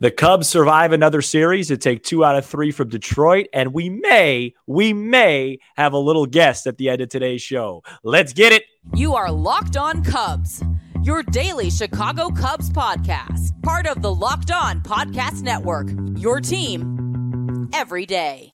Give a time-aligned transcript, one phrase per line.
[0.00, 3.88] The Cubs survive another series to take two out of three from Detroit, and we
[3.88, 7.82] may, we may have a little guest at the end of today's show.
[8.02, 8.64] Let's get it.
[8.94, 10.64] You are Locked On Cubs,
[11.02, 15.88] your daily Chicago Cubs podcast, part of the Locked On Podcast Network,
[16.18, 18.53] your team every day.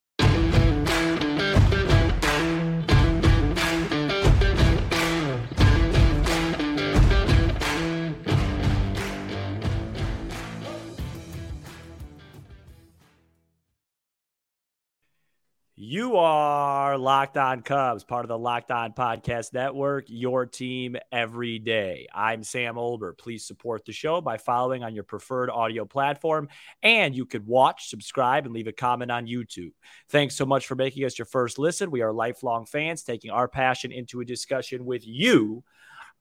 [15.82, 21.58] You are Locked On Cubs, part of the Locked On Podcast Network, your team every
[21.58, 22.06] day.
[22.14, 23.16] I'm Sam Olber.
[23.16, 26.50] Please support the show by following on your preferred audio platform,
[26.82, 29.72] and you could watch, subscribe, and leave a comment on YouTube.
[30.10, 31.90] Thanks so much for making us your first listen.
[31.90, 35.64] We are lifelong fans taking our passion into a discussion with you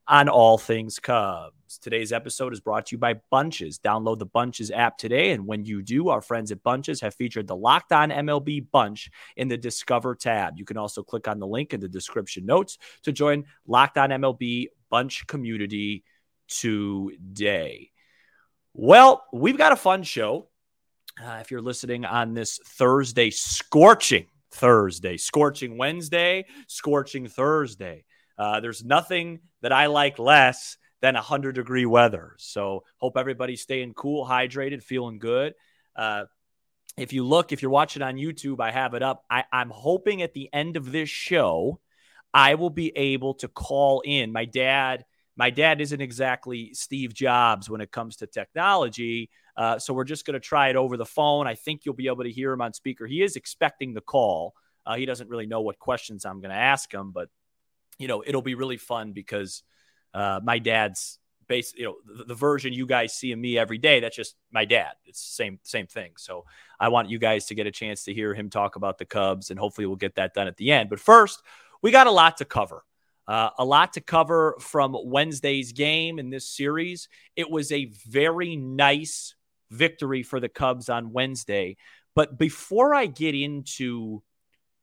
[0.10, 1.78] on all things Cubs.
[1.78, 3.78] Today's episode is brought to you by Bunches.
[3.78, 5.32] Download the Bunches app today.
[5.32, 9.12] And when you do, our friends at Bunches have featured the Locked On MLB Bunch
[9.38, 10.58] in the Discover tab.
[10.58, 14.10] You can also click on the link in the description notes to join Locked On
[14.10, 16.04] MLB Bunch community
[16.48, 17.92] today.
[18.74, 20.50] Well, we've got a fun show.
[21.24, 28.06] Uh, if you're listening on this Thursday, scorching Thursday, scorching Wednesday, scorching Thursday.
[28.40, 32.36] Uh, there's nothing that I like less than 100 degree weather.
[32.38, 35.54] So hope everybody's staying cool, hydrated, feeling good.
[35.96, 36.26] Uh,
[36.98, 39.24] if you look, if you're watching on YouTube, I have it up.
[39.30, 41.80] I, I'm hoping at the end of this show,
[42.34, 44.32] I will be able to call in.
[44.32, 49.30] My dad, my dad isn't exactly Steve Jobs when it comes to technology.
[49.56, 51.48] Uh, so we're just going to try it over the phone.
[51.48, 53.08] I think you'll be able to hear him on speaker.
[53.08, 54.54] He is expecting the call.
[54.86, 57.30] Uh, he doesn't really know what questions I'm going to ask him, but
[58.00, 59.62] you know, it'll be really fun because
[60.14, 63.78] uh, my dad's base, you know, the, the, version you guys see of me every
[63.78, 64.94] day, that's just my dad.
[65.06, 66.12] It's the same, same thing.
[66.18, 66.46] So
[66.80, 69.50] I want you guys to get a chance to hear him talk about the Cubs
[69.50, 70.90] and hopefully we'll get that done at the end.
[70.90, 71.42] But first,
[71.82, 72.84] we got a lot to cover.
[73.28, 77.10] Uh, a lot to cover from Wednesday's game in this series.
[77.36, 79.36] It was a very nice
[79.70, 81.78] victory for the Cubs on Wednesday.
[82.16, 84.24] But before I get into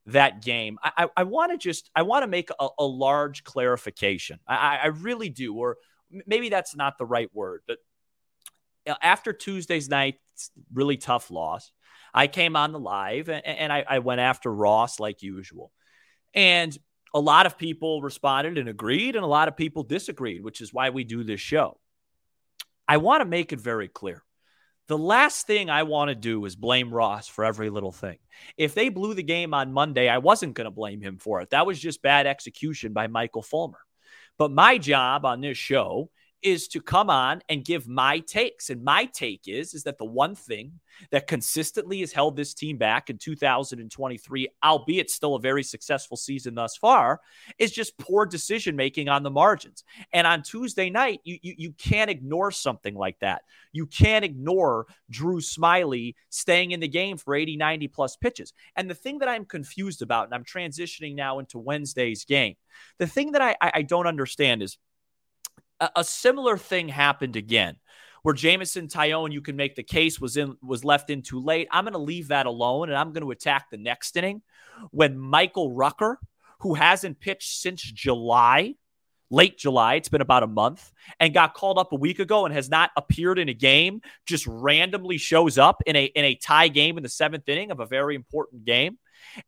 [0.07, 0.79] that game.
[0.81, 4.39] I, I, want to just I want to make a, a, large clarification.
[4.47, 5.77] I, I really do, or
[6.25, 7.77] maybe that's not the right word, but
[8.87, 10.15] uh, after Tuesday's night,
[10.73, 11.71] really tough loss.
[12.13, 15.71] I came on the live and, and I, I went after Ross like usual.
[16.33, 16.75] And
[17.13, 20.73] a lot of people responded and agreed, and a lot of people disagreed, which is
[20.73, 21.79] why we do this show.
[22.87, 24.23] I want to make it very clear
[24.87, 28.17] the last thing I want to do is blame Ross for every little thing.
[28.57, 31.49] If they blew the game on Monday, I wasn't going to blame him for it.
[31.49, 33.79] That was just bad execution by Michael Fulmer.
[34.37, 36.09] But my job on this show
[36.43, 38.69] is to come on and give my takes.
[38.69, 40.79] And my take is is that the one thing
[41.11, 46.55] that consistently has held this team back in 2023, albeit still a very successful season
[46.55, 47.21] thus far,
[47.57, 49.83] is just poor decision making on the margins.
[50.13, 53.41] And on Tuesday night, you, you, you can't ignore something like that.
[53.71, 58.53] You can't ignore Drew Smyly staying in the game for 80, 90 plus pitches.
[58.75, 62.55] And the thing that I'm confused about, and I'm transitioning now into Wednesday's game,
[62.99, 64.77] the thing that I, I don't understand is
[65.79, 67.77] a, a similar thing happened again
[68.23, 71.67] where Jameson Taillon, you can make the case was in was left in too late.
[71.71, 74.41] I'm going to leave that alone, and I'm going to attack the next inning
[74.91, 76.19] when Michael Rucker,
[76.59, 78.75] who hasn't pitched since July,
[79.29, 82.53] late July, it's been about a month, and got called up a week ago and
[82.53, 86.67] has not appeared in a game, just randomly shows up in a in a tie
[86.67, 88.97] game in the seventh inning of a very important game,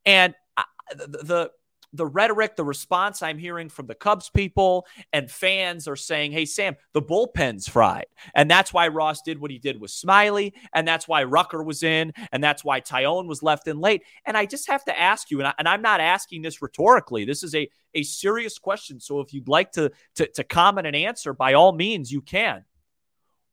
[0.06, 0.64] and I,
[0.96, 1.52] the, the
[1.94, 6.46] the rhetoric, the response I'm hearing from the Cubs people and fans are saying, hey,
[6.46, 8.06] Sam, the bullpen's fried.
[8.36, 10.54] And that's why Ross did what he did with Smyly.
[10.74, 12.14] And that's why Rucker was in.
[12.32, 14.04] And that's why Taillon was left in late.
[14.26, 17.44] And I just have to ask you, and, I, am not asking this rhetorically, this
[17.44, 19.00] is a, a serious question.
[19.00, 22.66] So if you'd like to, to, to comment and answer, by all means, you can.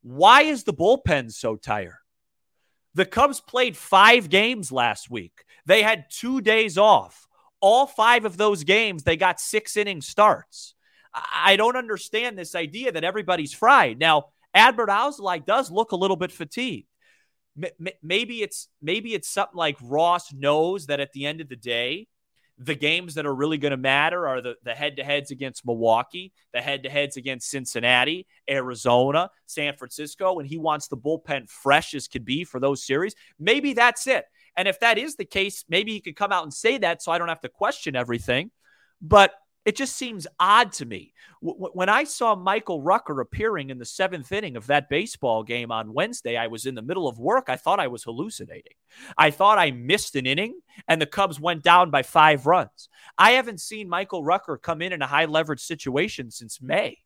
[0.02, 1.94] Why is the bullpen so tired?
[2.94, 5.44] The Cubs played five games last week.
[5.66, 7.25] They had two days off
[7.60, 10.74] all five of those games, they got six inning starts.
[11.12, 13.98] I don't understand this idea that everybody's fried.
[13.98, 16.88] Now, Adbert Alzolay does look a little bit fatigued.
[18.02, 22.06] Maybe it's maybe it's something like Ross knows that at the end of the day,
[22.58, 26.60] the games that are really going to matter are the, the head-to-heads against Milwaukee, the
[26.60, 32.44] head-to-heads against Cincinnati, Arizona, San Francisco, and he wants the bullpen fresh as could be
[32.44, 33.14] for those series.
[33.38, 34.24] Maybe that's it.
[34.56, 37.12] And if that is the case, maybe he could come out and say that so
[37.12, 38.50] I don't have to question everything.
[39.00, 39.32] But
[39.66, 41.12] It just seems odd to me.
[41.42, 45.72] W- when I saw Michael Rucker appearing in the seventh inning of that baseball game
[45.72, 47.46] on Wednesday, I was in the middle of work.
[47.48, 48.74] I thought I was hallucinating.
[49.18, 52.88] I thought I missed an inning and the Cubs went down by five runs.
[53.18, 56.98] I haven't seen Michael Rucker come in in a high leverage situation since May.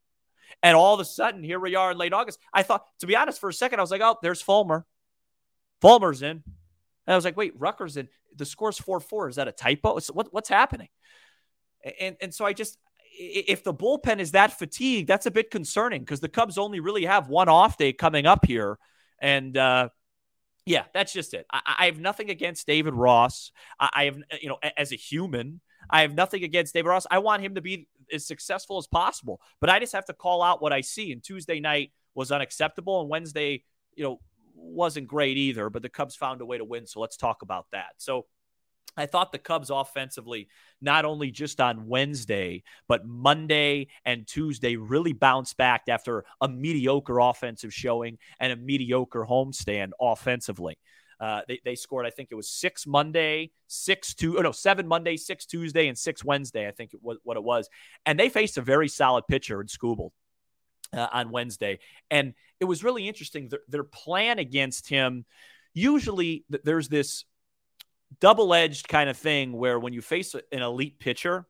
[0.63, 2.39] And all of a sudden, here we are in late August.
[2.53, 4.85] I thought, to be honest, for a second, I was like, oh, there's Fulmer.
[5.81, 6.43] Fulmer's in.
[7.07, 8.09] And I was like, wait, Rucker's in.
[8.37, 9.29] The score's 4 4.
[9.29, 9.99] Is that a typo?
[10.13, 10.89] What, what's happening?
[12.01, 12.79] And, and so I just,
[13.19, 17.07] if the bullpen is that fatigued, that's a bit concerning because the Cubs only really
[17.07, 18.79] have one off day coming up here.
[19.21, 19.89] And, uh,
[20.67, 21.47] yeah, that's just it.
[21.51, 23.51] I, I, have nothing against David Ross.
[23.79, 27.07] I, I have, you know, as a human, I have nothing against David Ross.
[27.11, 30.43] I want him to be as successful as possible, but I just have to call
[30.43, 31.13] out what I see.
[31.13, 33.65] And Tuesday night was unacceptable, and Wednesday,
[33.95, 34.21] you know,
[34.61, 35.71] wasn't great either.
[35.71, 37.95] But the Cubs found a way to win, so let's talk about that.
[37.99, 38.27] So
[38.97, 40.49] I thought the Cubs offensively,
[40.81, 47.19] not only just on Wednesday, but Monday and Tuesday, really bounced back after a mediocre
[47.21, 50.77] offensive showing and a mediocre homestand offensively.
[51.21, 54.89] Uh, they, they scored, I think it was six Monday, six two, oh no, seven
[54.89, 56.67] Monday, six Tuesday, and six Wednesday.
[56.67, 57.69] I think it was what it was.
[58.07, 60.11] And they faced a very solid pitcher in Skubal
[60.93, 61.79] uh, on Wednesday.
[62.11, 63.49] And it was really interesting.
[63.49, 65.25] Their, their plan against him,
[65.75, 67.25] usually th- there's this
[68.21, 71.47] double edged kind of thing where when you face an elite pitcher,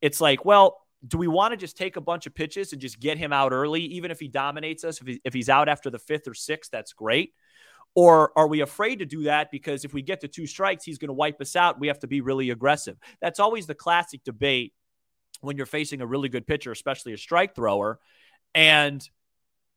[0.00, 2.98] it's like, well, do we want to just take a bunch of pitches and just
[2.98, 5.00] get him out early, even if he dominates us?
[5.00, 7.34] If, he, if he's out after the fifth or sixth, that's great.
[7.94, 10.98] Or are we afraid to do that because if we get to two strikes, he's
[10.98, 11.80] going to wipe us out?
[11.80, 12.96] We have to be really aggressive.
[13.20, 14.72] That's always the classic debate
[15.40, 17.98] when you're facing a really good pitcher, especially a strike thrower.
[18.54, 19.06] And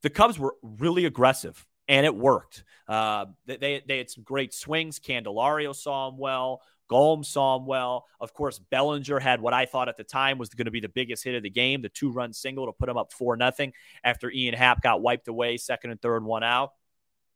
[0.01, 2.63] the Cubs were really aggressive and it worked.
[2.88, 5.00] Uh, they, they had some great swings.
[5.00, 6.62] Candelario saw him well.
[6.89, 8.06] Gomes saw him well.
[8.19, 10.89] Of course, Bellinger had what I thought at the time was going to be the
[10.89, 13.73] biggest hit of the game, the two run single to put him up 4 nothing
[14.03, 16.71] after Ian Happ got wiped away, second and third, one out.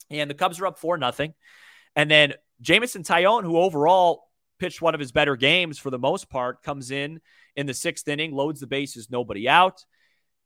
[0.09, 1.33] And the Cubs are up 4 nothing.
[1.95, 4.29] And then Jameson Taillon, who overall
[4.59, 7.21] pitched one of his better games for the most part, comes in
[7.55, 9.85] in the sixth inning, loads the bases, nobody out.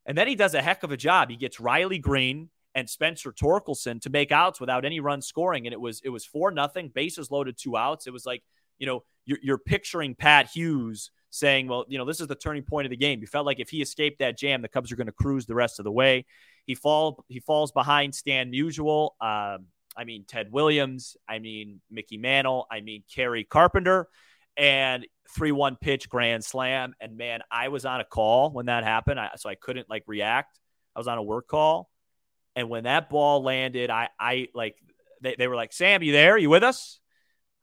[0.10, 1.30] And then he does a heck of a job.
[1.30, 5.68] He gets Riley Greene and Spencer Torkelson to make outs without any run scoring.
[5.68, 8.08] And it was it was four nothing, bases loaded, two outs.
[8.08, 8.42] It was like,
[8.80, 12.64] you know, you're, you're picturing Pat Hughes saying, well, you know, this is the turning
[12.64, 13.22] point of the game.
[13.22, 15.54] You felt like if he escaped that jam, the Cubs are going to cruise the
[15.54, 16.26] rest of the way.
[16.66, 19.12] He fall he falls behind Stan Musial.
[19.22, 21.18] Um, I mean Ted Williams.
[21.28, 22.66] I mean Mickey Mantle.
[22.72, 24.08] I mean Kerry Carpenter.
[24.60, 26.94] And three one pitch grand slam.
[27.00, 30.04] And man, I was on a call when that happened, I, so I couldn't like
[30.06, 30.60] react.
[30.96, 31.90] I was on a work call,
[32.56, 34.76] and when that ball landed, I I like
[35.22, 36.38] they, they were like, Sam, you there?
[36.38, 37.00] You with us?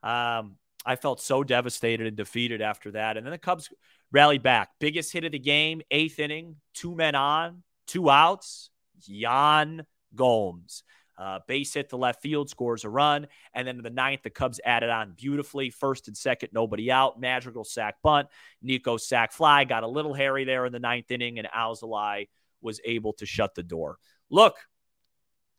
[0.02, 0.56] Um,
[0.86, 3.16] I felt so devastated and defeated after that.
[3.16, 3.68] And then the Cubs
[4.10, 4.70] rallied back.
[4.78, 8.70] Biggest hit of the game, eighth inning, two men on, two outs.
[9.06, 9.84] Yan
[10.14, 10.82] Gomes.
[11.18, 13.26] Uh, base hit to left field, scores a run.
[13.54, 15.70] And then in the ninth, the Cubs added on beautifully.
[15.70, 17.18] First and second, nobody out.
[17.18, 18.28] Madrigal sack bunt.
[18.62, 19.64] Nico sack fly.
[19.64, 22.28] Got a little hairy there in the ninth inning, and Alzolay
[22.60, 23.96] was able to shut the door.
[24.30, 24.56] Look,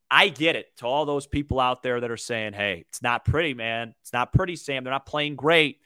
[0.10, 3.26] I get it to all those people out there that are saying, hey, it's not
[3.26, 3.94] pretty, man.
[4.02, 4.84] It's not pretty, Sam.
[4.84, 5.80] They're not playing great.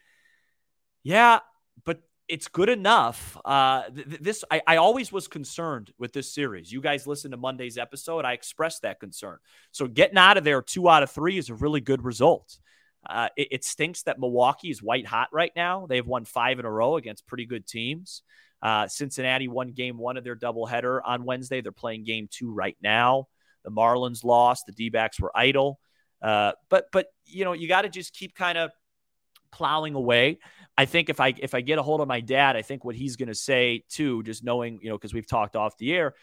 [1.03, 1.39] Yeah,
[1.83, 3.37] but it's good enough.
[3.43, 6.71] Uh, th- this I, I, always was concerned with this series.
[6.71, 8.23] You guys listened to Monday's episode.
[8.23, 9.37] I expressed that concern.
[9.71, 12.57] So getting out of there two out of three is a really good result.
[13.07, 15.87] Uh, it, it, stinks that Milwaukee is white hot right now.
[15.87, 18.21] They've won five in a row against pretty good teams.
[18.61, 21.61] Uh, Cincinnati won game one of their doubleheader on Wednesday.
[21.61, 23.27] They're playing game two right now.
[23.65, 24.67] The Marlins lost.
[24.67, 25.79] The D backs were idle.
[26.21, 28.71] Uh, but but you know you got to just keep kind of
[29.51, 30.39] plowing away.
[30.77, 32.95] I think if I if I get a hold of my dad, I think what
[32.95, 36.13] he's going to say too, just knowing you know because we've talked off the air,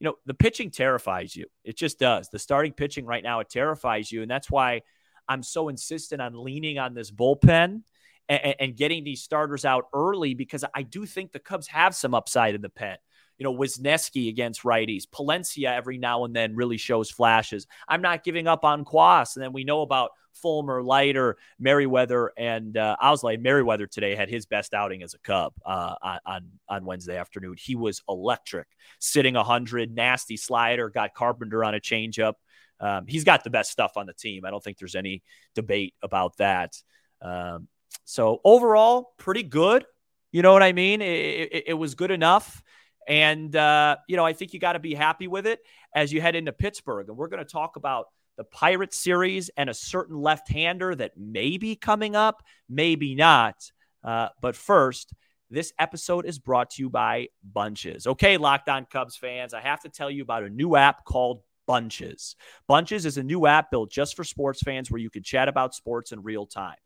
[0.00, 1.46] you know the pitching terrifies you.
[1.64, 2.28] It just does.
[2.28, 4.82] The starting pitching right now it terrifies you, and that's why
[5.28, 7.82] I'm so insistent on leaning on this bullpen
[8.28, 12.14] and, and getting these starters out early because I do think the Cubs have some
[12.14, 12.96] upside in the pen
[13.38, 15.04] you know, Wesneski against righties.
[15.06, 17.66] Palencia every now and then really shows flashes.
[17.88, 19.36] I'm not giving up on Cuas.
[19.36, 23.40] And then we know about Fulmer, Leiter, Merryweather, and uh, Alzolay.
[23.40, 25.94] Merryweather today had his best outing as a Cub uh,
[26.26, 27.56] on on Wednesday afternoon.
[27.58, 28.66] He was electric,
[28.98, 32.34] sitting 100, nasty slider, got Carpenter on a changeup.
[32.80, 34.44] Um, he's got the best stuff on the team.
[34.44, 35.22] I don't think there's any
[35.54, 36.80] debate about that.
[37.20, 37.68] Um,
[38.04, 39.84] so overall, pretty good.
[40.30, 41.00] You know what I mean?
[41.02, 42.62] It, it, it was good enough.
[43.08, 45.60] And, uh, you know, I think you got to be happy with it
[45.94, 47.08] as you head into Pittsburgh.
[47.08, 51.16] And we're going to talk about the Pirates series and a certain left hander that
[51.16, 53.56] may be coming up, maybe not.
[54.04, 55.14] Uh, but first,
[55.50, 58.06] This episode is brought to you by Bunches.
[58.06, 61.40] Okay, Locked On Cubs fans, I have to tell you about a new app called
[61.66, 62.36] Bunches.
[62.66, 65.74] Bunches is a new app built just for sports fans where you can chat about
[65.74, 66.76] sports in real time.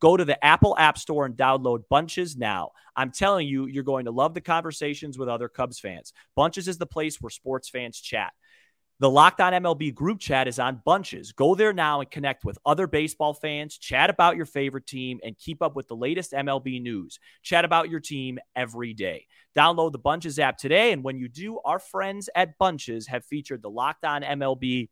[0.00, 2.70] Go to the Apple App Store and download Bunches now.
[2.94, 6.12] I'm telling you, you're going to love the conversations with other Cubs fans.
[6.36, 8.32] Bunches is the place where sports fans chat.
[9.00, 11.30] The Locked On MLB group chat is on bunches.
[11.30, 15.38] Go there now and connect with other baseball fans, chat about your favorite team, and
[15.38, 17.20] keep up with the latest MLB news.
[17.44, 19.26] Chat about your team every day.
[19.56, 20.90] Download the Bunches app today.
[20.90, 24.88] And when you do, our friends at Bunches have featured the Locked On MLB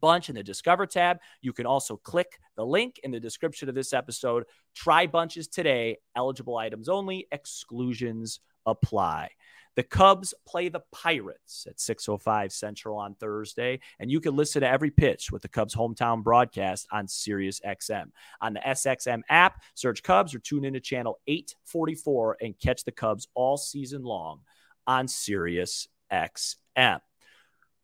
[0.00, 1.18] bunch in the Discover tab.
[1.40, 4.44] You can also click the link in the description of this episode.
[4.74, 5.98] Try bunches today.
[6.16, 9.30] Eligible items only, exclusions apply.
[9.76, 14.68] The Cubs play the Pirates at 6:05 Central on Thursday, and you can listen to
[14.68, 18.10] every pitch with the Cubs hometown broadcast on Sirius XM.
[18.40, 23.28] On the SXM app, search Cubs or tune into channel 844 and catch the Cubs
[23.34, 24.40] all season long
[24.86, 27.00] on Sirius XM.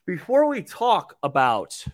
[0.07, 1.85] Before we talk about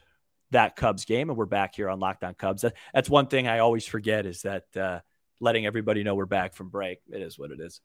[0.53, 3.59] that Cubs game, and we're back here on Locked On Cubs, that's one thing I
[3.59, 5.01] always forget is that uh,
[5.41, 7.01] letting everybody know we're back from break.
[7.11, 7.81] It is what it is.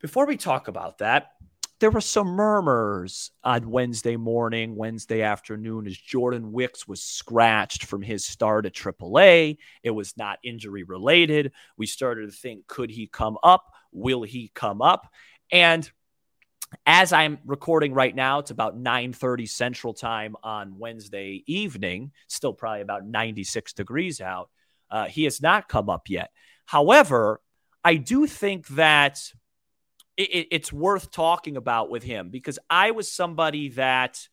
[0.00, 1.28] Before we talk about that,
[1.80, 8.00] there were some murmurs on Wednesday morning, Wednesday afternoon, as Jordan Wicks was scratched from
[8.00, 9.58] his start at AAA.
[9.82, 11.52] It was not injury related.
[11.76, 13.72] We started to think, could he come up?
[13.92, 15.12] Will he come up?
[15.50, 15.90] And
[16.86, 22.12] as I'm recording right now, it's about 9:30 Central Time on Wednesday evening.
[22.28, 24.50] Still probably about 96 degrees out.
[24.90, 26.30] Uh, he has not come up yet.
[26.66, 27.40] However,
[27.82, 29.20] I do think that
[30.16, 34.28] it, it's worth talking about with him because I was somebody that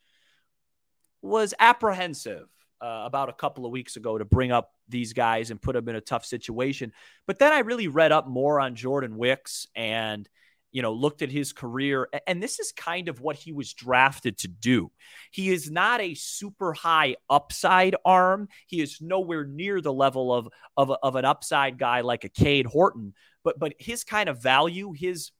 [1.22, 2.48] was apprehensive
[2.82, 5.88] uh, about a couple of weeks ago to bring up these guys and put them
[5.90, 6.92] in a tough situation.
[7.28, 10.28] But then I really read up more on Jordan Wicks and
[10.72, 14.38] you know looked at his career and this is kind of what he was drafted
[14.40, 14.92] to do.
[15.32, 18.48] He is not a super high upside arm.
[18.68, 20.48] He is nowhere near the level of
[20.78, 23.14] of, of an upside guy like a Cade Horton,
[23.44, 25.32] but but his kind of value, his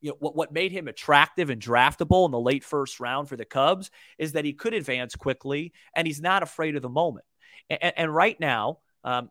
[0.00, 3.36] you know what, what made him attractive and draftable in the late first round for
[3.36, 7.24] the Cubs is that he could advance quickly and he's not afraid of the moment.
[7.68, 9.30] And, and right now, um,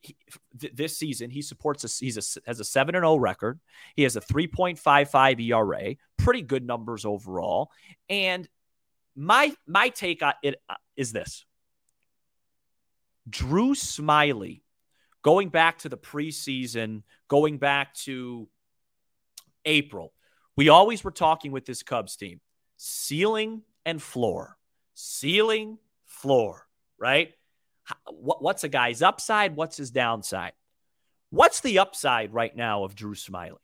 [0.00, 0.16] he,
[0.58, 3.60] th- this season he supports a he's a, has a 7 and 0 record.
[3.96, 7.70] He has a 3.55 ERA, pretty good numbers overall.
[8.08, 8.48] And
[9.16, 11.44] my my take on it uh, is this.
[13.28, 14.62] Drew Smyly
[15.22, 18.48] going back to the preseason, going back to
[19.64, 20.12] April,
[20.56, 22.40] we always were talking with this Cubs team
[22.76, 24.56] ceiling and floor,
[24.94, 26.66] ceiling, floor,
[26.98, 27.32] right?
[28.10, 29.56] What's a guy's upside?
[29.56, 30.52] What's his downside?
[31.30, 33.56] What's the upside right now of Drew Smyly?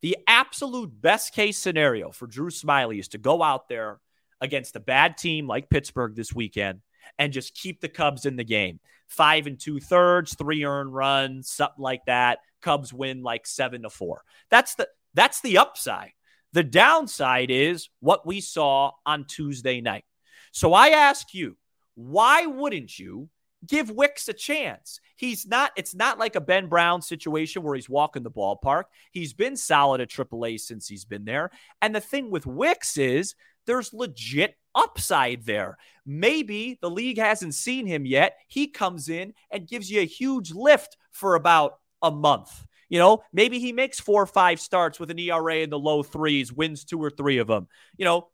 [0.00, 4.00] The absolute best case scenario for Drew Smyly is to go out there
[4.40, 6.80] against a bad team like Pittsburgh this weekend
[7.18, 8.80] and just keep the Cubs in the game.
[9.06, 12.40] Five and two thirds, three earned runs, something like that.
[12.62, 14.22] Cubs win like seven to four.
[14.50, 16.12] That's the that's the upside.
[16.52, 20.04] The downside is what we saw on Tuesday night.
[20.52, 21.56] So I ask you,
[21.94, 23.28] why wouldn't you
[23.66, 25.00] give Wicks a chance?
[25.16, 28.84] He's not, it's not like a Ben Brown situation where he's walking the ballpark.
[29.10, 31.50] He's been solid at AAA since he's been there.
[31.80, 33.34] And the thing with Wicks is
[33.66, 35.78] there's legit upside there.
[36.04, 38.38] Maybe the league hasn't seen him yet.
[38.48, 42.66] He comes in and gives you a huge lift for about a month.
[42.88, 46.02] You know, maybe he makes four or five starts with an ERA in the low
[46.02, 47.68] threes, wins two or three of them.
[47.96, 48.28] You know,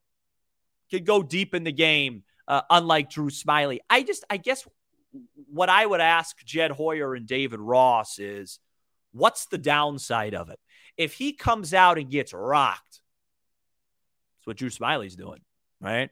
[0.90, 3.78] could go deep in the game, uh, unlike Drew Smyly.
[3.88, 4.66] I just, I guess
[5.50, 8.58] what I would ask Jed Hoyer and David Ross is
[9.12, 10.58] what's the downside of it?
[10.96, 13.00] If he comes out and gets rocked,
[14.36, 15.40] that's what Drew Smyly's doing,
[15.80, 16.10] right?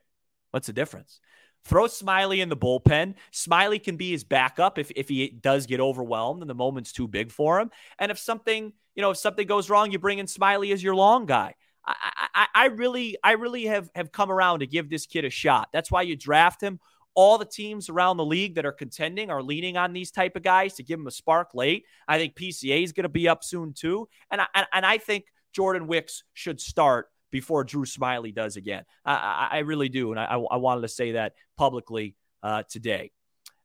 [0.50, 1.20] What's the difference?
[1.64, 3.14] Throw Smyly in the bullpen.
[3.32, 7.08] Smyly can be his backup if, if he does get overwhelmed and the moment's too
[7.08, 7.70] big for him.
[7.98, 10.94] And if something, you know, if something goes wrong, you bring in Smyly as your
[10.94, 11.54] long guy.
[11.84, 15.30] I, I, I really, I really have have come around to give this kid a
[15.30, 15.68] shot.
[15.72, 16.80] That's why you draft him.
[17.16, 20.42] All the teams around the league that are contending are leaning on these type of
[20.42, 21.84] guys to give them a spark late.
[22.06, 25.24] I think PCA is going to be up soon too, and I, and I think
[25.52, 28.84] Jordan Wicks should start before Drew Smyly does again.
[29.04, 30.10] I, I, really do.
[30.10, 33.10] And I, I, wanted to say that publicly uh, today.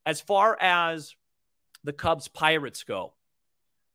[0.05, 1.15] As far as
[1.83, 3.13] the Cubs Pirates go,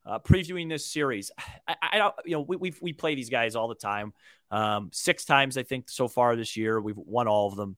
[0.04, 1.30] uh, previewing this series,
[1.68, 4.12] I, I, don't, you know, we, we we play these guys all the time.
[4.50, 6.80] Um, six times, I think, so far this year.
[6.80, 7.76] We've won all of them.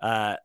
[0.00, 0.36] Uh,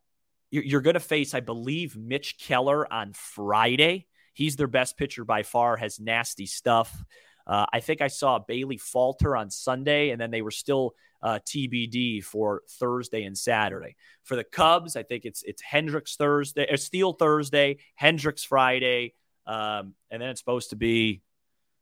[0.62, 4.07] you're, going to face, I believe, Mitch Keller on Friday.
[4.33, 7.03] He's their best pitcher by far, has nasty stuff.
[7.47, 11.39] Uh, I think I saw Bailey Falter on Sunday, and then they were still uh,
[11.45, 13.95] TBD for Thursday and Saturday.
[14.24, 19.13] For the Cubs, I think it's it's Hendricks Thursday, or uh, Steele Thursday, Hendricks Friday,
[19.45, 21.21] um, and then it's supposed to be,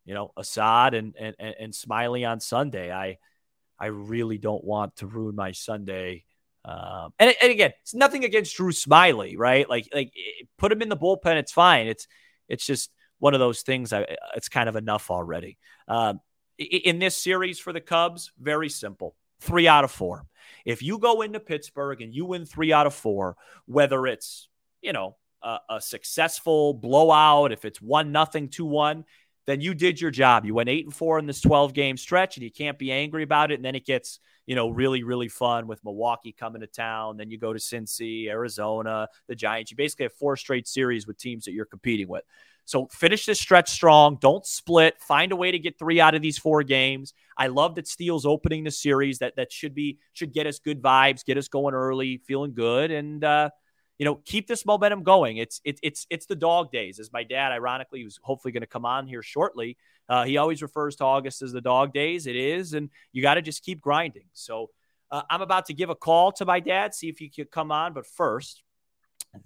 [0.06, 2.92] you know, Assad and and and Smyly on Sunday.
[2.92, 3.18] I
[3.80, 6.26] I really don't want to ruin my Sunday.
[6.66, 9.70] Um, and, and again, it's nothing against Drew Smyly, right?
[9.70, 10.14] Like like
[10.58, 11.88] put him in the bullpen, it's fine.
[11.88, 12.08] It's
[12.48, 13.92] it's just one of those things.
[13.94, 15.58] I it's kind of enough already.
[15.88, 16.22] Um,
[16.58, 20.26] in this series for the Cubs, very simple three out of four.
[20.66, 24.48] If you go into Pittsburgh and you win three out of four, whether it's,
[24.82, 29.04] you know, a, a successful blowout, if it's one nothing, two one,
[29.46, 30.46] then you did your job.
[30.46, 33.24] You went eight and four in this 12 game stretch, and you can't be angry
[33.24, 33.56] about it.
[33.56, 37.18] And then it gets, you know, really, really fun with Milwaukee coming to town.
[37.18, 39.72] Then you go to Cincy, Arizona, the Giants.
[39.72, 42.24] You basically have four straight series with teams that you're competing with.
[42.66, 44.18] So finish this stretch strong.
[44.22, 45.02] Don't split.
[45.02, 47.14] Find a way to get three out of these four games.
[47.38, 49.20] I love that Steele's opening the series.
[49.20, 52.92] That that should be should get us good vibes, get us going early, feeling good,
[52.92, 53.50] and uh,
[53.98, 55.38] you know keep this momentum going.
[55.38, 57.00] It's it's it's it's the dog days.
[57.00, 59.78] As my dad, ironically, who's hopefully going to come on here shortly,
[60.10, 62.28] uh, he always refers to August as the dog days.
[62.28, 64.26] It is, and you got to just keep grinding.
[64.34, 64.70] So
[65.12, 67.72] uh, I'm about to give a call to my dad, see if he could come
[67.72, 67.94] on.
[67.94, 68.64] But first,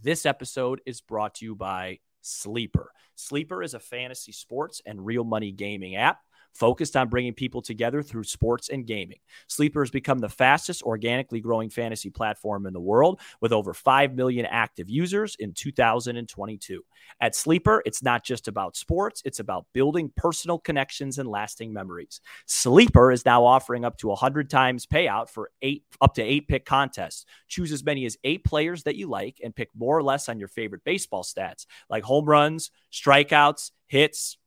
[0.01, 2.91] this episode is brought to you by Sleeper.
[3.15, 6.19] Sleeper is a fantasy sports and real money gaming app
[6.57, 9.19] focused on bringing people together through sports and gaming.
[9.47, 14.15] Sleeper has become the fastest organically growing fantasy platform in the world with over 5
[14.15, 16.83] million active users in 2022.
[17.21, 22.21] At Sleeper, it's not just about sports, it's about building personal connections and lasting memories.
[22.45, 26.65] Sleeper is now offering up to 100 times payout for 8 up to 8 pick
[26.65, 27.25] contests.
[27.47, 30.39] Choose as many as 8 players that you like and pick more or less on
[30.39, 34.37] your favorite baseball stats like home runs, strikeouts, hits,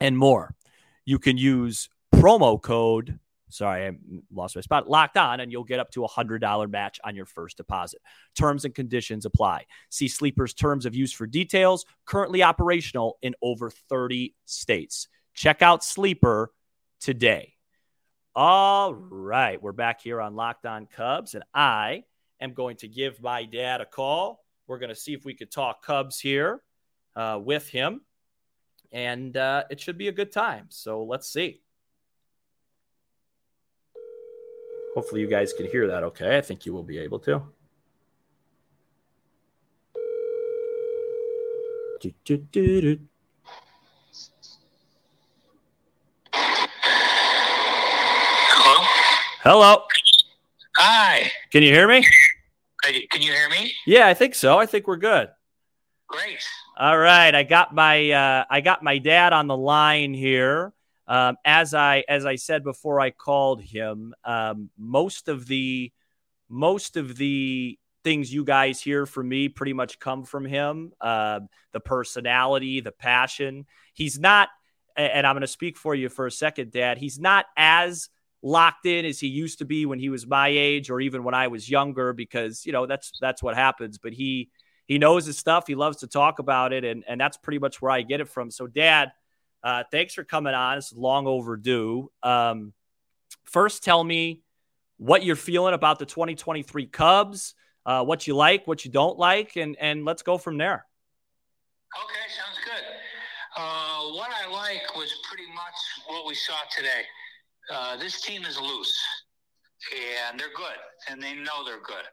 [0.00, 0.54] and more
[1.10, 3.18] you can use promo code
[3.52, 3.98] sorry, I
[4.32, 7.26] lost my spot, locked on, and you'll get up to a $100 match on your
[7.26, 8.00] first deposit.
[8.38, 9.66] Terms and conditions apply.
[9.88, 15.08] See Sleeper's terms of use for details, currently operational in over 30 states.
[15.34, 16.52] Check out Sleeper
[17.00, 17.54] today.
[18.36, 22.04] All right, we're back here on Locked On Cubs, and I
[22.40, 24.44] am going to give my dad a call.
[24.68, 26.62] We're going to see if we could talk Cubs here
[27.16, 28.02] uh, with him
[28.92, 30.66] and uh, it should be a good time.
[30.68, 31.60] So let's see.
[34.94, 36.36] Hopefully, you guys can hear that okay.
[36.36, 37.42] I think you will be able to.
[42.00, 42.98] Do, do, do,
[48.62, 48.84] Hello?
[49.42, 49.82] Hello.
[50.76, 51.30] Hi.
[51.50, 52.04] Can you hear me?
[52.82, 53.72] Can you hear me?
[53.86, 54.58] Yeah, I think so.
[54.58, 55.28] I think we're good.
[56.08, 56.42] Great.
[56.80, 60.72] All right, I got my uh, I got my dad on the line here.
[61.06, 64.14] Um, as I as I said before, I called him.
[64.24, 65.92] Um, most of the
[66.48, 70.92] most of the things you guys hear from me pretty much come from him.
[71.02, 71.40] Uh,
[71.74, 73.66] the personality, the passion.
[73.92, 74.48] He's not,
[74.96, 76.96] and I'm going to speak for you for a second, Dad.
[76.96, 78.08] He's not as
[78.40, 81.34] locked in as he used to be when he was my age or even when
[81.34, 83.98] I was younger because you know that's that's what happens.
[83.98, 84.48] But he
[84.90, 85.68] he knows his stuff.
[85.68, 88.28] He loves to talk about it, and and that's pretty much where I get it
[88.28, 88.50] from.
[88.50, 89.12] So, Dad,
[89.62, 90.78] uh, thanks for coming on.
[90.78, 92.10] It's long overdue.
[92.24, 92.72] Um,
[93.44, 94.42] first, tell me
[94.96, 97.54] what you're feeling about the 2023 Cubs.
[97.86, 100.84] Uh, what you like, what you don't like, and and let's go from there.
[101.96, 102.84] Okay, sounds good.
[103.56, 107.02] Uh, what I like was pretty much what we saw today.
[107.72, 109.00] Uh, this team is loose,
[110.26, 112.06] and they're good, and they know they're good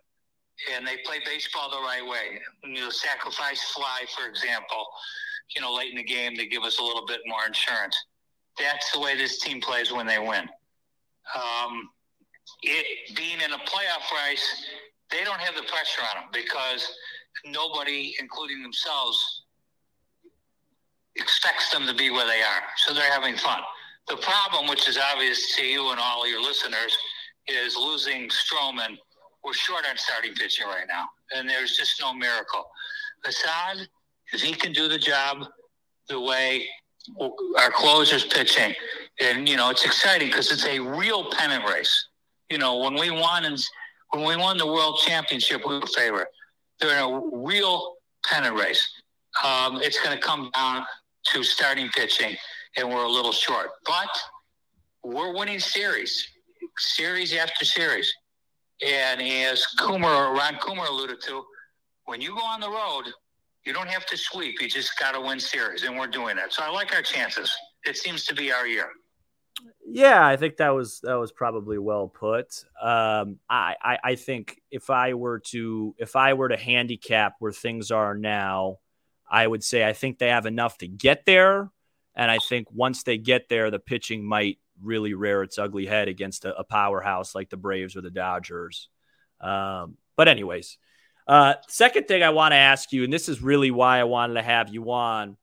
[0.73, 2.39] and they play baseball the right way.
[2.63, 4.85] You know, sacrifice fly, for example,
[5.55, 7.95] you know, late in the game to give us a little bit more insurance.
[8.57, 10.49] That's the way this team plays when they win.
[11.35, 11.89] Um,
[12.63, 14.65] it, being in a playoff race,
[15.11, 16.91] they don't have the pressure on them because
[17.45, 19.43] nobody, including themselves,
[21.15, 22.63] expects them to be where they are.
[22.77, 23.59] So they're having fun.
[24.07, 26.97] The problem, which is obvious to you and all your listeners,
[27.47, 28.97] is losing Stroman
[29.43, 32.65] we're short on starting pitching right now, and there's just no miracle.
[33.25, 33.87] Assad,
[34.33, 35.45] if he can do the job
[36.09, 36.65] the way
[37.59, 38.73] our closer's pitching,
[39.21, 42.07] and you know it's exciting because it's a real pennant race.
[42.49, 43.57] You know when we won and
[44.11, 46.27] when we won the world championship, we were favorite.
[46.79, 47.95] They're in a real
[48.25, 48.87] pennant race.
[49.43, 50.85] Um, it's going to come down
[51.27, 52.35] to starting pitching,
[52.77, 54.09] and we're a little short, but
[55.03, 56.27] we're winning series,
[56.77, 58.11] series after series.
[58.85, 61.43] And as Coomer, Ron Coomer alluded to,
[62.05, 63.05] when you go on the road,
[63.65, 64.61] you don't have to sweep.
[64.61, 66.53] You just got to win series, and we're doing that.
[66.53, 67.51] So I like our chances.
[67.85, 68.89] it seems to be our year.
[69.85, 72.63] Yeah, I think that was that was probably well put.
[72.81, 77.51] Um, I, I I think if I were to if I were to handicap where
[77.51, 78.77] things are now,
[79.29, 81.71] I would say I think they have enough to get there,
[82.15, 86.07] and I think once they get there, the pitching might really rear its ugly head
[86.07, 88.89] against a, a powerhouse like the Braves or the Dodgers.
[89.41, 90.77] Um, but anyways,
[91.27, 94.35] uh, second thing I want to ask you, and this is really why I wanted
[94.35, 95.37] to have you on.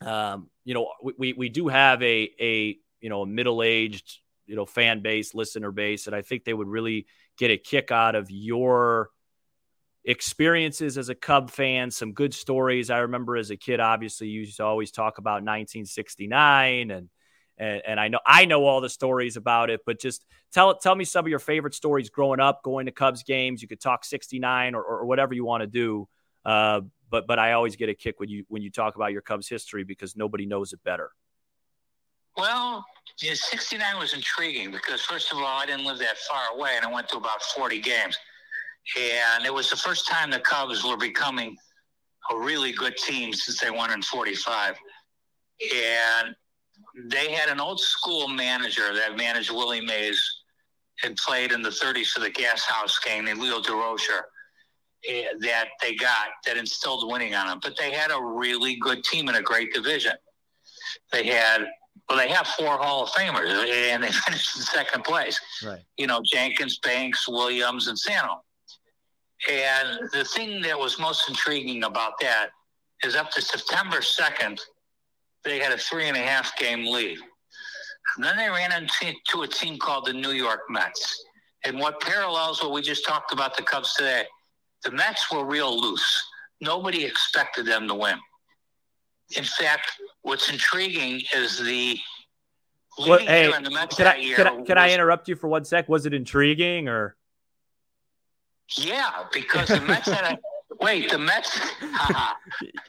[0.00, 4.56] Um, you know, we, we do have a a you know a middle aged you
[4.56, 8.14] know fan base, listener base, and I think they would really get a kick out
[8.14, 9.10] of your
[10.04, 12.90] experiences as a Cub fan, some good stories.
[12.90, 17.08] I remember as a kid, obviously, you used to always talk about 1969 and
[17.58, 20.94] and, and I know I know all the stories about it, but just tell tell
[20.94, 23.60] me some of your favorite stories growing up, going to Cubs games.
[23.60, 26.08] You could talk '69 or, or whatever you want to do,
[26.44, 29.22] uh, but but I always get a kick when you when you talk about your
[29.22, 31.10] Cubs history because nobody knows it better.
[32.36, 32.84] Well,
[33.20, 36.84] yeah, 69 was intriguing because, first of all, I didn't live that far away and
[36.84, 38.16] I went to about 40 games.
[38.96, 41.56] And it was the first time the Cubs were becoming
[42.30, 44.76] a really good team since they won in 45.
[45.74, 46.36] And
[47.06, 50.20] they had an old school manager that managed Willie Mays
[51.04, 54.22] and played in the 30s for the Gas House Gang named Leo Durocher
[55.08, 57.60] eh, that they got that instilled winning on them.
[57.62, 60.12] But they had a really good team in a great division.
[61.12, 61.66] They had
[62.08, 63.50] well, they have four Hall of Famers,
[63.92, 65.38] and they finished in second place.
[65.62, 65.82] Right.
[65.98, 68.42] You know, Jenkins, Banks, Williams, and Santo.
[69.50, 72.48] And the thing that was most intriguing about that
[73.04, 74.58] is up to September 2nd,
[75.48, 77.18] they had a three and a half game lead.
[78.16, 81.24] And then they ran into a team called the New York Mets.
[81.64, 84.24] And what parallels what we just talked about the Cubs today,
[84.84, 86.24] the Mets were real loose.
[86.60, 88.18] Nobody expected them to win.
[89.36, 91.98] In fact, what's intriguing is the
[93.06, 95.88] what, hey, can I, can I, can I interrupt you for one sec?
[95.88, 97.14] Was it intriguing or?
[98.76, 100.38] Yeah, because the Mets had a
[100.80, 101.10] wait.
[101.10, 101.58] The Mets.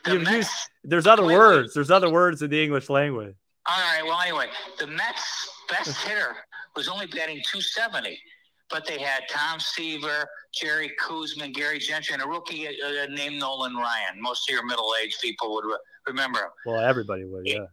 [0.05, 0.49] The Mets used,
[0.83, 1.73] there's other words.
[1.73, 3.35] There's other words in the English language.
[3.67, 4.03] All right.
[4.03, 4.47] Well, anyway,
[4.79, 6.35] the Mets' best hitter
[6.75, 8.17] was only batting 270,
[8.69, 13.75] but they had Tom Seaver, Jerry Koosman, Gary Gentry, and a rookie uh, named Nolan
[13.75, 14.19] Ryan.
[14.19, 15.65] Most of your middle-aged people would
[16.07, 16.49] remember him.
[16.65, 17.65] Well, everybody would, yeah.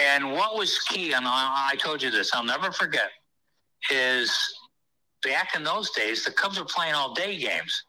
[0.00, 3.10] And what was key, and I, I told you this, I'll never forget,
[3.90, 4.36] is
[5.22, 7.84] back in those days, the Cubs were playing all day games.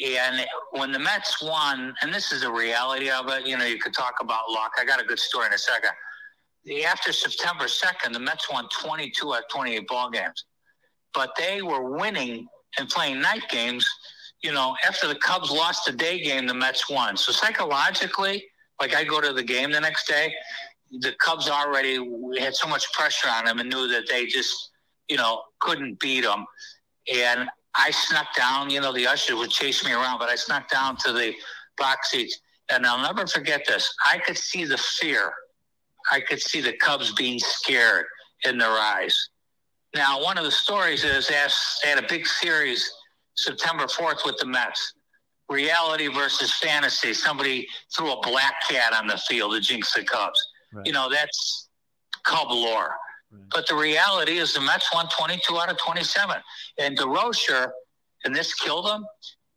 [0.00, 3.78] And when the Mets won, and this is a reality of it, you know, you
[3.78, 4.72] could talk about luck.
[4.78, 5.90] I got a good story in a second.
[6.86, 10.46] After September 2nd, the Mets won 22 out of 28 ball games.
[11.12, 13.88] But they were winning and playing night games.
[14.42, 17.16] You know, after the Cubs lost the day game, the Mets won.
[17.16, 18.44] So psychologically,
[18.80, 20.34] like I go to the game the next day,
[21.00, 21.98] the Cubs already
[22.38, 24.70] had so much pressure on them and knew that they just,
[25.08, 26.44] you know, couldn't beat them.
[27.14, 30.68] And I snuck down, you know, the ushers would chase me around, but I snuck
[30.68, 31.34] down to the
[31.76, 32.40] box seats.
[32.70, 33.92] And I'll never forget this.
[34.06, 35.32] I could see the fear.
[36.10, 38.06] I could see the Cubs being scared
[38.44, 39.30] in their eyes.
[39.94, 41.34] Now, one of the stories is they
[41.88, 42.90] had a big series
[43.34, 44.94] September 4th with the Mets
[45.48, 47.12] reality versus fantasy.
[47.12, 50.40] Somebody threw a black cat on the field to jinx the Cubs.
[50.72, 50.86] Right.
[50.86, 51.68] You know, that's
[52.24, 52.94] Cub lore.
[53.50, 56.36] But the reality is the Mets won 22 out of 27.
[56.78, 57.70] And Durocher,
[58.24, 59.04] and this killed him,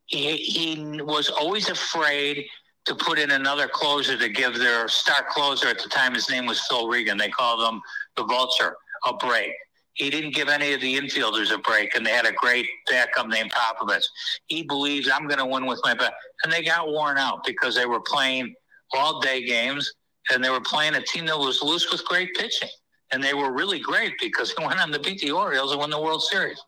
[0.06, 2.46] he, he was always afraid
[2.86, 6.14] to put in another closer to give their star closer at the time.
[6.14, 7.18] His name was Phil Regan.
[7.18, 7.80] They called him
[8.16, 9.52] the Vulture, a break.
[9.98, 13.26] He didn't give any of the infielders a break, and they had a great backup
[13.26, 14.04] named Popovich.
[14.46, 16.12] He believes I'm going to win with my back,
[16.44, 18.54] and they got worn out because they were playing
[18.94, 19.92] all day games,
[20.32, 22.68] and they were playing a team that was loose with great pitching,
[23.12, 25.90] and they were really great because they went on to beat the Orioles and win
[25.90, 26.60] the World Series.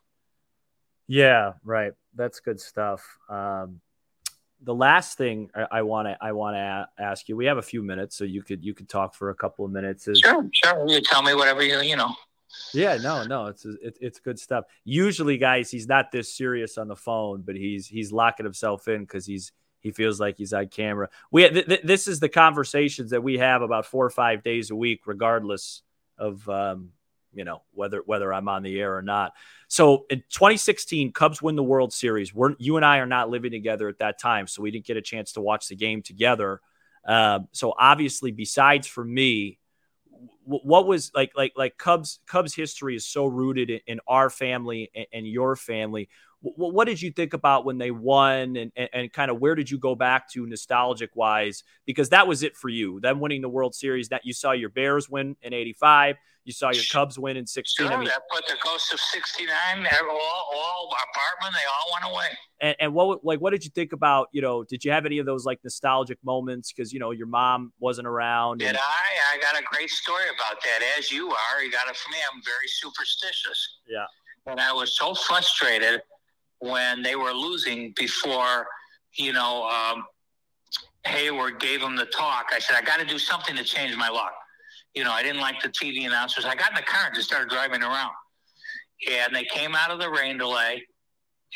[1.07, 1.93] Yeah, right.
[2.15, 3.05] That's good stuff.
[3.29, 3.81] Um,
[4.63, 7.81] the last thing I want to I want to ask you, we have a few
[7.81, 10.07] minutes, so you could you could talk for a couple of minutes.
[10.07, 10.87] Is, sure, sure.
[10.87, 12.13] You tell me whatever you you know.
[12.73, 14.65] Yeah, no, no, it's it, it's good stuff.
[14.83, 19.01] Usually, guys, he's not this serious on the phone, but he's he's locking himself in
[19.01, 21.09] because he's he feels like he's on camera.
[21.31, 24.69] We th- th- this is the conversations that we have about four or five days
[24.69, 25.81] a week, regardless
[26.21, 26.91] of um,
[27.33, 29.33] you know whether whether I'm on the air or not.
[29.67, 32.33] So in 2016, Cubs win the World Series.
[32.33, 34.97] We're you and I are not living together at that time, so we didn't get
[34.97, 36.61] a chance to watch the game together.
[37.05, 39.57] Uh, so obviously, besides for me,
[40.43, 44.91] what was like like like Cubs Cubs history is so rooted in, in our family
[44.93, 46.09] and, and, your family.
[46.43, 49.55] W- what did you think about when they won and, and, and kind of where
[49.55, 51.63] did you go back to nostalgic wise?
[51.85, 52.99] Because that was it for you.
[52.99, 56.17] Them winning the World Series, that you saw your Bears win in 85.
[56.43, 57.85] You saw your Cubs win in 16.
[57.85, 59.51] Sure, I mean, that put the ghost of 69,
[60.09, 62.37] all, all apartment, they all went away.
[62.61, 65.19] and, and what like what did you think about you know did you have any
[65.19, 69.35] of those like nostalgic moments because you know your mom wasn't around Did and, I?
[69.35, 71.63] I got a great story about that, as you are.
[71.63, 72.17] You got it from me.
[72.33, 73.77] I'm very superstitious.
[73.87, 74.05] Yeah.
[74.47, 76.01] And I was so frustrated
[76.61, 78.67] when they were losing before,
[79.17, 80.05] you know, um,
[81.05, 82.47] Heyward gave them the talk.
[82.53, 84.33] I said, I got to do something to change my luck.
[84.93, 86.45] You know, I didn't like the TV announcers.
[86.45, 88.11] I got in the car and just started driving around.
[89.11, 90.85] And they came out of the rain delay,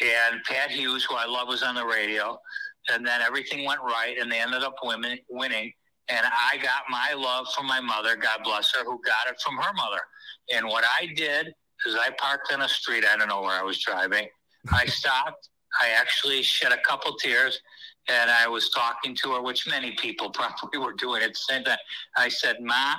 [0.02, 2.40] and Pat Hughes, who I love, was on the radio.
[2.92, 5.20] And then everything went right, and they ended up winning.
[5.30, 5.72] winning.
[6.08, 9.58] And I got my love from my mother, God bless her, who got it from
[9.58, 10.02] her mother.
[10.54, 11.48] And what I did
[11.86, 13.06] is I parked on a street.
[13.06, 14.28] I don't know where I was driving.
[14.72, 15.50] I stopped.
[15.82, 17.60] I actually shed a couple tears,
[18.08, 21.64] and I was talking to her, which many people probably were doing at the same
[21.64, 21.78] time.
[22.18, 22.96] I said, "Ma,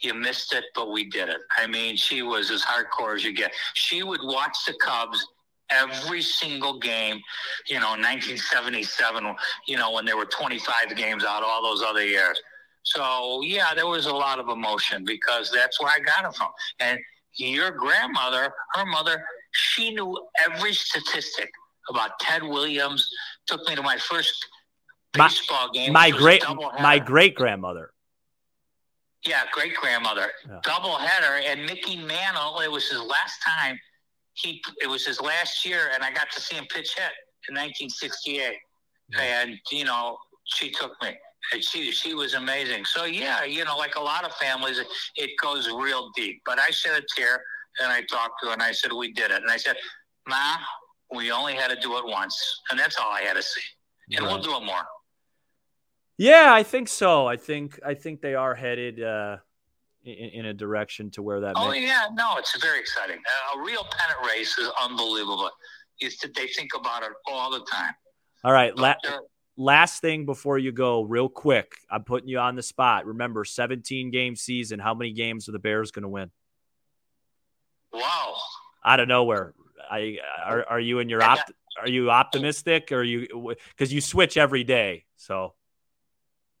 [0.00, 3.32] you missed it, but we did it." I mean, she was as hardcore as you
[3.32, 3.52] get.
[3.74, 5.26] She would watch the Cubs
[5.70, 7.20] every single game.
[7.68, 9.34] You know, 1977.
[9.66, 12.40] You know, when there were 25 games out, all those other years.
[12.84, 16.48] So yeah, there was a lot of emotion because that's where I got it from.
[16.80, 16.98] And
[17.34, 21.50] your grandmother, her mother, she knew every statistic
[21.88, 23.08] about Ted Williams.
[23.46, 24.46] Took me to my first
[25.16, 25.92] My- baseball game.
[25.92, 27.92] my which was a great my great grandmother
[29.24, 30.58] yeah, great grandmother, Yeah.
[30.64, 32.58] double header, and Mickey Mantle.
[32.60, 33.78] It was his last time.
[34.34, 37.12] He it was his last year, and I got to see him pitch hit
[37.48, 38.56] in 1968.
[39.16, 41.16] And you know, she took me.
[41.52, 42.84] And she she was amazing.
[42.84, 46.42] So yeah, you know, like a lot of families, it, it goes real deep.
[46.44, 47.44] But I shed a tear,
[47.80, 49.76] and I talked to her, and I said, "We did it." And I said,
[50.28, 50.56] "Ma,
[51.14, 52.36] we only had to do it once,
[52.70, 53.60] and that's all I had to see,
[54.16, 54.82] and we'll do it more."
[56.18, 59.36] yeah i think so i think i think they are headed uh
[60.04, 63.16] in, in a direction to where that Oh may- yeah, no, it's very exciting.
[63.18, 65.48] Uh, a real pennant race is unbelievable.
[66.00, 67.92] You th- they think about it all the time.
[68.44, 68.94] all right la-
[69.56, 74.10] last thing before you go real quick i'm putting you on the spot remember 17
[74.10, 76.30] game season how many games are the bears going to win
[77.92, 78.36] wow.
[78.84, 79.54] out of nowhere
[79.90, 84.00] i are, are you in your opt- are you optimistic or are you because you
[84.00, 85.54] switch every day so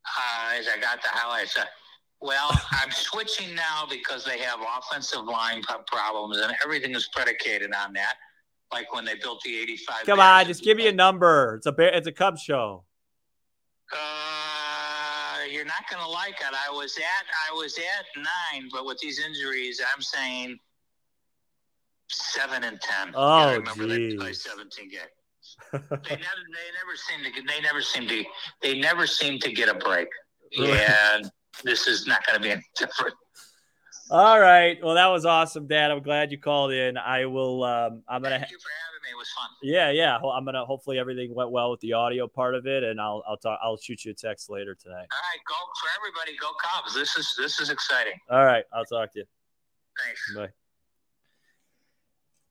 [0.04, 1.56] Uh, I got the highlights.
[1.56, 1.64] Uh,
[2.20, 7.92] Well, I'm switching now because they have offensive line problems, and everything is predicated on
[7.94, 8.14] that.
[8.72, 10.06] Like when they built the '85.
[10.06, 12.84] come on just give me a number it's a bear it's a cub show
[13.92, 16.54] Uh, you're not gonna like it.
[16.68, 20.58] I was at I was at nine, but with these injuries, I'm saying
[22.12, 23.12] seven and ten.
[23.14, 24.42] Oh, I remember geez.
[24.42, 25.02] 17 games.
[25.72, 28.24] they never they never seem to get they never seem to
[28.62, 30.08] they never seem to get a break.
[30.58, 31.30] And
[31.64, 33.14] this is not going to be any different.
[34.10, 34.78] All right.
[34.82, 35.90] Well, that was awesome, Dad.
[35.90, 36.98] I'm glad you called in.
[36.98, 37.64] I will.
[37.64, 38.38] Um, I'm gonna.
[38.38, 39.10] Thank you for having me.
[39.10, 39.48] It was fun.
[39.62, 40.18] Yeah, yeah.
[40.18, 40.66] I'm gonna.
[40.66, 43.22] Hopefully, everything went well with the audio part of it, and I'll.
[43.26, 43.58] I'll talk.
[43.62, 44.96] I'll shoot you a text later tonight.
[44.96, 46.36] All right, go for everybody.
[46.36, 46.94] Go Cubs.
[46.94, 48.14] This is this is exciting.
[48.30, 48.64] All right.
[48.74, 49.24] I'll talk to you.
[50.04, 50.34] Thanks.
[50.34, 50.52] Bye.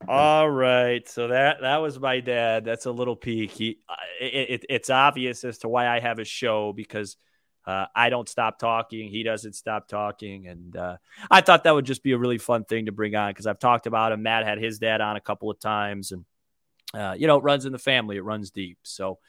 [0.08, 1.08] All right.
[1.08, 2.64] So that that was my dad.
[2.64, 3.50] That's a little peek.
[3.50, 3.78] He.
[3.88, 7.16] uh, It, it, it's obvious as to why I have a show because.
[7.64, 9.08] Uh, I don't stop talking.
[9.08, 10.48] He doesn't stop talking.
[10.48, 10.96] And uh,
[11.30, 13.60] I thought that would just be a really fun thing to bring on because I've
[13.60, 14.24] talked about him.
[14.24, 16.10] Matt had his dad on a couple of times.
[16.10, 16.24] And,
[16.92, 18.78] uh, you know, it runs in the family, it runs deep.
[18.82, 19.20] So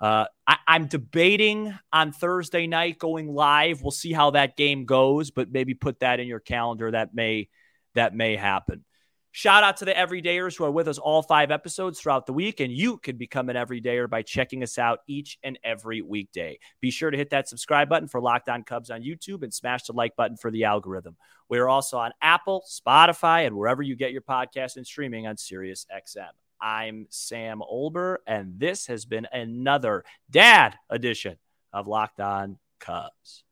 [0.00, 3.82] uh, I, I'm debating on Thursday night going live.
[3.82, 6.92] We'll see how that game goes, but maybe put that in your calendar.
[6.92, 7.50] That may
[7.94, 8.86] that may happen.
[9.34, 12.60] Shout out to the everydayers who are with us all five episodes throughout the week,
[12.60, 16.58] and you can become an everydayer by checking us out each and every weekday.
[16.82, 19.84] Be sure to hit that subscribe button for Locked On Cubs on YouTube and smash
[19.84, 21.16] the like button for the algorithm.
[21.48, 25.38] We are also on Apple, Spotify, and wherever you get your podcast and streaming on
[25.38, 26.28] Sirius XM.
[26.60, 31.38] I'm Sam Olber, and this has been another dad edition
[31.72, 33.44] of Locked On Cubs.